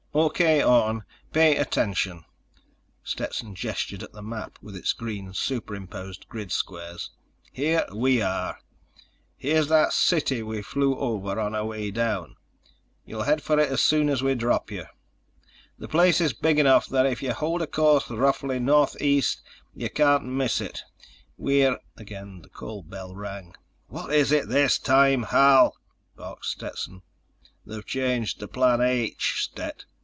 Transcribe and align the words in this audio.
"O.K., 0.13 0.61
Orne, 0.61 1.05
pay 1.31 1.55
attention." 1.55 2.25
Stetson 3.01 3.55
gestured 3.55 4.03
at 4.03 4.11
the 4.11 4.21
map 4.21 4.59
with 4.61 4.75
its 4.75 4.91
green 4.91 5.33
superimposed 5.33 6.27
grid 6.27 6.51
squares. 6.51 7.11
"Here 7.53 7.85
we 7.95 8.21
are. 8.21 8.59
Here's 9.37 9.69
that 9.69 9.93
city 9.93 10.43
we 10.43 10.63
flew 10.63 10.97
over 10.97 11.39
on 11.39 11.55
our 11.55 11.63
way 11.67 11.91
down. 11.91 12.35
You'll 13.05 13.23
head 13.23 13.41
for 13.41 13.57
it 13.57 13.69
as 13.69 13.81
soon 13.85 14.09
as 14.09 14.21
we 14.21 14.35
drop 14.35 14.69
you. 14.69 14.83
The 15.79 15.87
place 15.87 16.19
is 16.19 16.33
big 16.33 16.59
enough 16.59 16.87
that 16.87 17.05
if 17.05 17.23
you 17.23 17.31
hold 17.31 17.61
a 17.61 17.65
course 17.67 18.09
roughly 18.09 18.59
northeast 18.59 19.41
you 19.73 19.89
can't 19.89 20.25
miss 20.25 20.59
it. 20.59 20.83
We're—" 21.37 21.79
Again 21.95 22.41
the 22.41 22.49
call 22.49 22.83
bell 22.83 23.15
rang. 23.15 23.55
"What 23.87 24.13
is 24.13 24.33
it 24.33 24.49
this 24.49 24.77
time, 24.77 25.23
Hal?" 25.23 25.77
barked 26.17 26.47
Stetson. 26.47 27.01
"They've 27.65 27.85
changed 27.85 28.39
to 28.41 28.49
Plan 28.49 28.81
H, 28.81 29.41
Stet. 29.43 29.85